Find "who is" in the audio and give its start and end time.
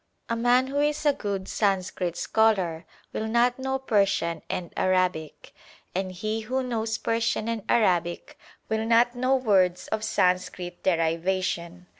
0.65-1.05